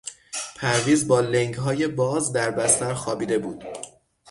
[0.55, 3.63] پرویز با لنگهای باز در بستر خوابیده بود.